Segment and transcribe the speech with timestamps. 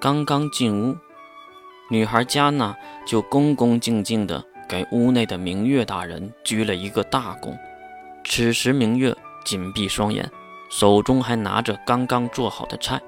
[0.00, 0.96] 刚刚进屋，
[1.90, 7.58] 女孩佳娜就恭恭敬敬地给屋内的明月大人鞠了一个大躬。
[8.24, 9.12] 此时，明月
[9.44, 10.30] 紧闭双眼，
[10.70, 13.00] 手中还拿着刚刚做好的菜，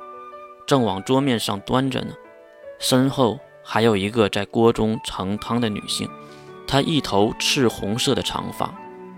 [0.66, 2.12] 正往桌面上端着呢。
[2.80, 6.08] 身后还有一个在锅中盛汤的女性，
[6.66, 8.74] 她一头赤红色的长发，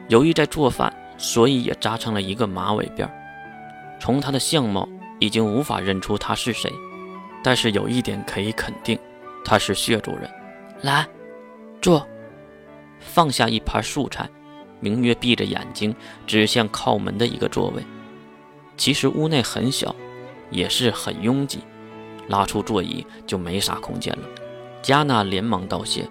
[0.09, 3.09] 由于在做饭，所以也扎成了一个马尾辫。
[3.99, 4.87] 从她的相貌，
[5.21, 6.71] 已经无法认出她是谁。
[7.43, 8.99] 但是有一点可以肯定，
[9.45, 10.31] 他是血族人。
[10.83, 11.07] 来，
[11.81, 12.07] 坐。
[13.01, 14.31] 放下一盘素菜，
[14.79, 17.83] 明月闭着眼睛指向靠门的一个座位。
[18.77, 19.95] 其实屋内很小，
[20.51, 21.59] 也是很拥挤，
[22.29, 24.23] 拉出座椅就没啥空间了。
[24.81, 26.09] 加纳连忙道谢，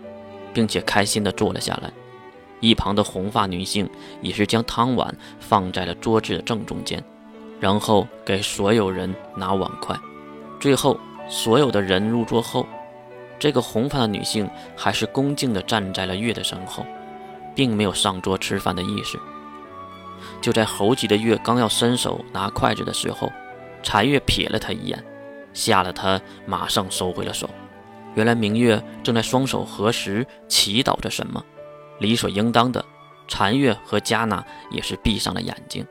[0.54, 1.92] 并且开心地坐了下来。
[2.60, 3.90] 一旁的红发女性
[4.22, 7.02] 也是将汤碗放在了桌子的正中间，
[7.60, 9.98] 然后给所有人拿碗筷，
[10.60, 11.00] 最后。
[11.32, 12.68] 所有的人入座后，
[13.40, 16.86] 这个红发的女性还是恭敬地站在了月的身后，
[17.56, 19.18] 并没有上桌吃饭的意识。
[20.42, 23.32] 就在猴急的月刚要伸手拿筷子的时候，
[23.82, 25.02] 残月瞥了他一眼，
[25.54, 27.50] 吓得他马上收回了手。
[28.16, 31.42] 原来明月正在双手合十祈祷着什么，
[32.00, 32.84] 理所应当的，
[33.30, 35.88] 残月和加纳也是闭上了眼睛，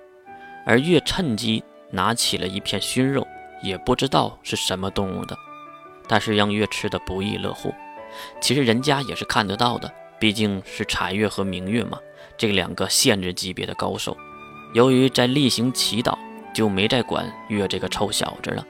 [0.67, 3.27] 而月趁机拿起了一片熏肉。
[3.63, 5.37] 也不知道是什么动物的，
[6.09, 7.75] 但是让月吃的不亦乐乎。
[8.41, 11.99] 其实人家也是看得到的，毕竟是残月和明月嘛，
[12.37, 14.17] 这两个限制级别的高手。
[14.75, 16.17] 由于在例行祈祷，
[16.55, 18.65] 就没再管月这个臭小子了。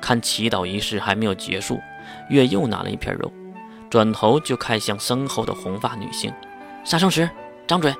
[0.00, 1.80] 看祈祷仪式还没有结束，
[2.28, 3.32] 月又拿了一片肉，
[3.88, 6.32] 转头就看向身后的红发女性。
[6.84, 7.28] 杀生石，
[7.66, 7.94] 张嘴。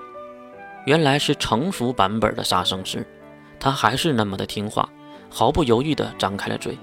[0.85, 3.05] 原来是成熟版本的杀生石，
[3.59, 4.89] 他还是那么的听话。
[5.39, 6.79] 毫不犹豫地张开了嘴，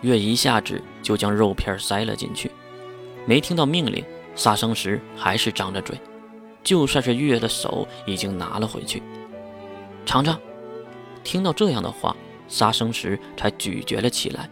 [0.00, 2.50] 月一下子就将肉片塞了进去。
[3.26, 4.02] 没听到命令，
[4.34, 6.00] 杀生石还是张着嘴。
[6.64, 9.02] 就算是月的手已经拿了回去，
[10.06, 10.40] 尝尝。
[11.22, 12.16] 听到这样的话，
[12.48, 14.48] 杀生石才咀嚼了起来，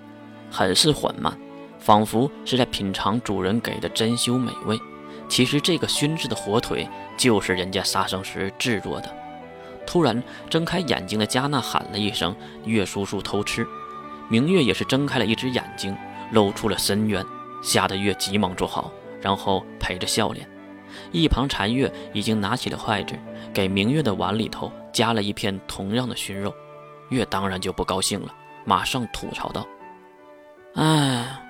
[0.50, 1.34] 很是缓慢，
[1.78, 4.78] 仿佛是在品尝主人给的珍馐美味。
[5.26, 9.10] 其实这个熏制的火腿就是人家杀生石制作的。
[9.88, 13.66] 突然睁开眼睛的加纳喊了一声：“月叔叔偷吃！”
[14.28, 15.97] 明月也是睁开了一只眼睛，
[16.31, 17.25] 露出了深渊，
[17.62, 20.47] 吓得月急忙坐好，然后陪着笑脸。
[21.10, 23.15] 一旁残月已经拿起了筷子，
[23.50, 26.55] 给明月的碗里头加了一片同样的熏肉。
[27.09, 28.28] 月当然就不高兴了，
[28.66, 29.66] 马上吐槽道
[30.76, 31.41] ：“哎，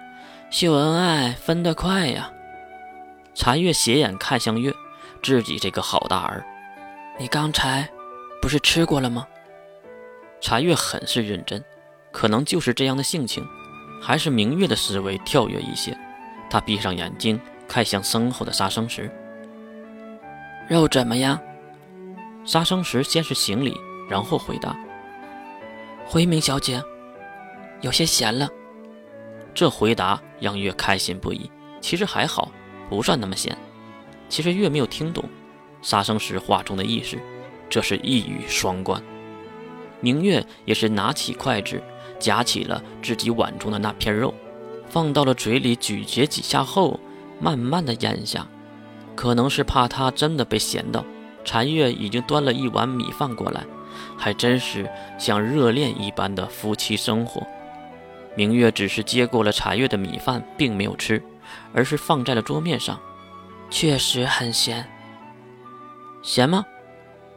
[0.49, 2.31] 秀恩爱分得快呀！”
[3.34, 4.72] 残月斜眼看向月，
[5.25, 6.47] 自己这个好大儿，
[7.19, 7.88] 你刚才。
[8.41, 9.26] 不是吃过了吗？
[10.41, 11.62] 茶月很是认真，
[12.12, 13.44] 可能就是这样的性情，
[14.00, 15.97] 还是明月的思维跳跃一些。
[16.49, 19.10] 他闭上眼睛，看向身后的杀生石。
[20.69, 21.38] 肉怎么样？
[22.44, 23.76] 杀生石先是行礼，
[24.09, 24.76] 然后回答
[26.06, 26.82] ：“回明小姐，
[27.81, 28.49] 有些咸了。”
[29.53, 31.50] 这回答让月开心不已。
[31.81, 32.50] 其实还好，
[32.88, 33.56] 不算那么咸。
[34.28, 35.25] 其实月没有听懂
[35.82, 37.19] 杀生石话中的意思。
[37.68, 39.02] 这是一语双关。
[40.00, 41.82] 明月也是拿起筷子，
[42.18, 44.32] 夹起了自己碗中的那片肉，
[44.88, 46.98] 放到了嘴里咀嚼几下后，
[47.40, 48.46] 慢慢的咽下。
[49.16, 51.04] 可能是怕他真的被咸到，
[51.44, 53.64] 禅月已经端了一碗米饭过来，
[54.16, 57.44] 还真是像热恋一般的夫妻生活。
[58.36, 61.20] 明月只是接过了禅月的米饭，并没有吃，
[61.72, 63.00] 而是放在了桌面上。
[63.68, 64.88] 确实很咸，
[66.22, 66.64] 咸吗？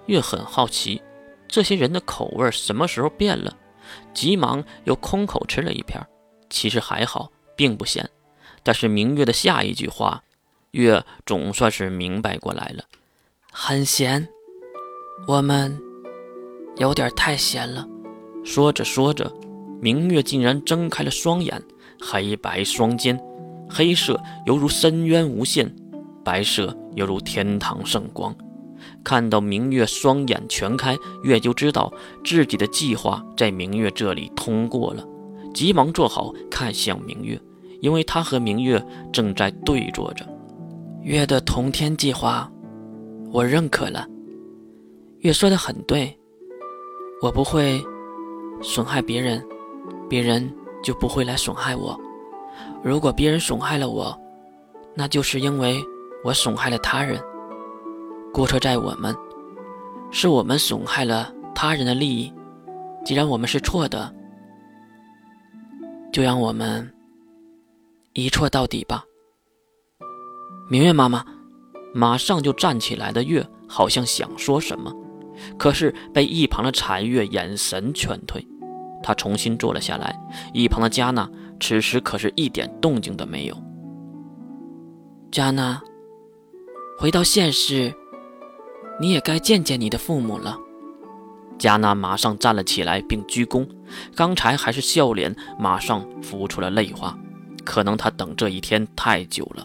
[0.08, 1.02] 月很好奇，
[1.48, 3.56] 这些人的口味什么时候变了？
[4.14, 6.02] 急忙又空口吃了一片，
[6.50, 8.10] 其实还好，并不咸。
[8.64, 10.24] 但是明月的下一句话，
[10.72, 12.86] 月总算是明白过来了，
[13.52, 14.28] 很咸，
[15.28, 15.78] 我们
[16.78, 17.88] 有点太咸了。
[18.46, 19.32] 说着说着，
[19.82, 21.62] 明月竟然睁开了双眼，
[22.00, 23.20] 黑白双肩，
[23.70, 25.76] 黑色犹如深渊无限，
[26.24, 28.34] 白色犹如天堂圣光。
[29.03, 31.92] 看到明月双眼全开，月就知道
[32.24, 35.03] 自己的计划在明月这里通过了，
[35.53, 37.40] 急忙坐好，看向明月，
[37.80, 40.26] 因为他和明月正在对坐着。
[41.03, 42.52] 月的同天计划，
[43.32, 44.08] 我认可了。
[45.20, 46.16] 月说的很对，
[47.22, 47.84] 我不会
[48.62, 49.44] 损害别人，
[50.08, 50.52] 别人
[50.84, 52.00] 就不会来损害我。
[52.84, 54.16] 如果别人损害了我，
[54.96, 55.80] 那就是因为
[56.24, 57.20] 我损害了他人。
[58.34, 59.14] 过错在我们，
[60.10, 62.34] 是我们损害了他人的利益。
[63.04, 64.14] 既然我们是错的，
[66.14, 66.90] 就让我们
[68.14, 69.04] 一错到底吧。
[70.70, 71.26] 明月妈妈
[71.94, 74.94] 马上就站起来的月，好像想说什么，
[75.58, 78.48] 可是被一旁的禅月眼神劝退。
[79.04, 80.18] 她重新坐了下来，
[80.54, 81.30] 一旁的加纳
[81.60, 83.58] 此时可是一点动静都没有。
[85.32, 85.82] 加纳，
[86.98, 87.94] 回到现实，
[88.99, 90.58] 你也该见见你的父母了。
[91.58, 93.67] 加纳马上站了起来，并鞠躬。
[94.16, 97.17] 刚才还是笑脸，马上浮出了泪花。
[97.64, 99.64] 可能他等这一天太久了，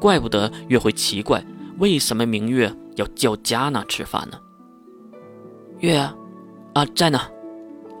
[0.00, 1.44] 怪不得月会奇怪，
[1.78, 4.38] 为什么明月要叫加纳吃饭呢？
[5.78, 5.96] 月，
[6.74, 7.20] 啊，在呢。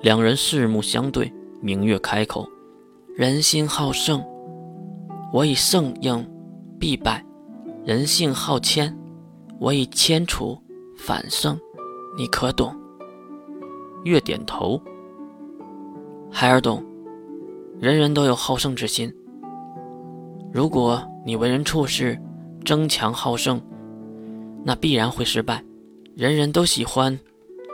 [0.00, 2.48] 两人四目相对，明月开口
[3.16, 4.20] ：“人心好胜，
[5.32, 6.28] 我以胜应，
[6.80, 7.22] 必败；
[7.84, 8.98] 人性好谦，
[9.62, 10.58] 我以谦除，
[10.96, 11.56] 反胜。
[12.16, 12.74] 你可懂？”
[14.02, 14.82] 月点头。
[16.32, 16.84] 孩儿懂。
[17.78, 19.14] 人人都有好胜之心。
[20.52, 22.20] 如果你为人处事
[22.64, 23.62] 争强好胜，
[24.64, 25.62] 那必然会失败。
[26.16, 27.16] 人人都喜欢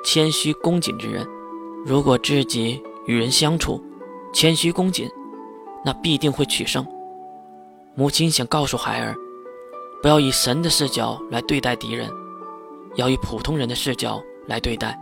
[0.05, 1.27] 谦虚恭谨之人。
[1.87, 3.83] 如果自己与人相处
[4.35, 5.09] 谦虚恭谨，
[5.83, 6.87] 那必定会取胜。
[7.95, 9.15] 母亲想告诉孩儿，
[10.03, 12.09] 不要以神的视角来对待敌人，
[12.97, 14.99] 要以普通人的视角来对待，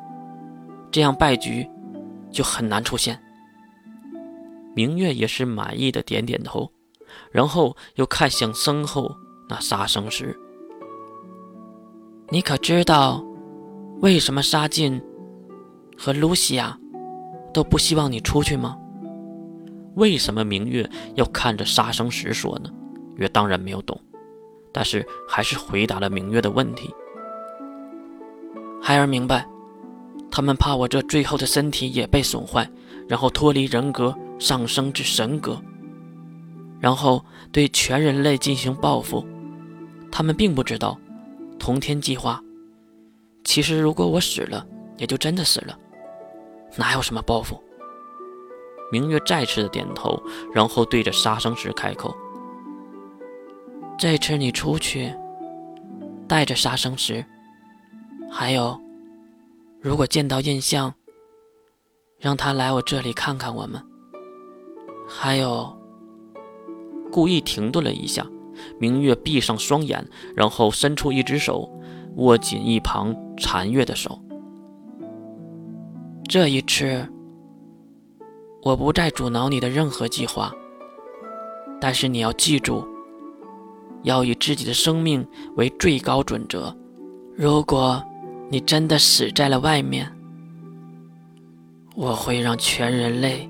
[0.91, 1.69] 这样败局
[2.31, 3.21] 就很难出现。
[4.75, 6.71] 明月也是满意的点点头，
[7.31, 9.15] 然后又看向身后
[9.49, 10.39] 那杀生石。
[12.29, 13.25] 你可知道，
[14.01, 15.03] 为什么沙进？
[15.99, 16.79] 和露西亚
[17.55, 18.77] 都不希望你出去吗？
[19.95, 22.71] 为什么明月要看着杀生石说呢？
[23.17, 23.99] 月当然没有懂，
[24.77, 26.95] 但是还是回答了明月的问题。
[28.83, 29.49] 孩儿明白，
[30.31, 32.71] 他们怕我这最后的身体也被损坏，
[33.09, 35.59] 然后脱离人格上升至神格，
[36.79, 39.27] 然后对全人类进行报复。
[40.13, 41.01] 他们并不知道，
[41.59, 42.39] 同天计划。
[43.45, 44.67] 其实如果我死了，
[44.99, 45.75] 也就真的死了。
[46.77, 47.59] 哪有什么报复？
[48.93, 50.23] 明月再次的点头，
[50.53, 52.15] 然后对着杀生石开口
[53.99, 55.13] ：“这次你出去，
[56.29, 57.25] 带着杀生石。
[58.31, 58.79] 还有，
[59.81, 60.93] 如果见到印象，
[62.19, 63.83] 让他来我这里看看我们。
[65.09, 65.75] 还有。”
[67.11, 68.27] 故意停顿了一下，
[68.79, 71.71] 明月闭上双眼，然后伸出一只手，
[72.17, 74.21] 握紧一旁残月的手。
[76.29, 77.09] 这一次，
[78.63, 80.53] 我不再阻挠你的任何计划。
[81.81, 82.87] 但是你要记住，
[84.03, 85.27] 要以自己的生命
[85.57, 86.77] 为最高准则。
[87.37, 88.03] 如果
[88.51, 90.11] 你真的死在了外面，
[91.95, 93.49] 我会让全人类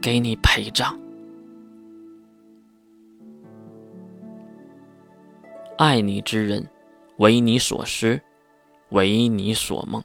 [0.00, 0.98] 给你陪葬。
[5.78, 6.68] 爱你之人，
[7.16, 8.20] 为你所思，
[8.90, 10.02] 为你所梦。